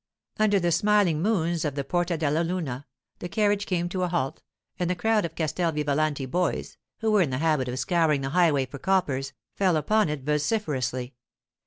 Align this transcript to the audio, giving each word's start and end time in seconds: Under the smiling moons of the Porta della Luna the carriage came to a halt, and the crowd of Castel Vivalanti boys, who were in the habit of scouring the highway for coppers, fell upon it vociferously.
Under 0.39 0.59
the 0.59 0.71
smiling 0.71 1.21
moons 1.21 1.63
of 1.63 1.75
the 1.75 1.83
Porta 1.83 2.17
della 2.17 2.41
Luna 2.43 2.87
the 3.19 3.29
carriage 3.29 3.67
came 3.67 3.87
to 3.89 4.01
a 4.01 4.07
halt, 4.07 4.41
and 4.79 4.89
the 4.89 4.95
crowd 4.95 5.25
of 5.25 5.35
Castel 5.35 5.71
Vivalanti 5.71 6.25
boys, 6.25 6.75
who 7.01 7.11
were 7.11 7.21
in 7.21 7.29
the 7.29 7.37
habit 7.37 7.67
of 7.67 7.77
scouring 7.77 8.21
the 8.21 8.29
highway 8.29 8.65
for 8.65 8.79
coppers, 8.79 9.33
fell 9.53 9.77
upon 9.77 10.09
it 10.09 10.23
vociferously. 10.23 11.13